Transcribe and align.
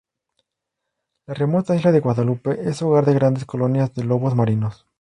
La 1.27 1.35
remota 1.35 1.75
Isla 1.75 1.91
de 1.91 1.99
Guadalupe 1.99 2.67
es 2.67 2.81
hogar 2.81 3.05
de 3.05 3.13
grandes 3.13 3.45
colonias 3.45 3.93
de 3.93 4.03
lobos 4.03 4.33
marinos. 4.33 4.87